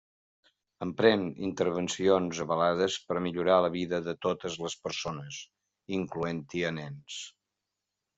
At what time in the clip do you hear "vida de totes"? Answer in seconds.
3.75-4.55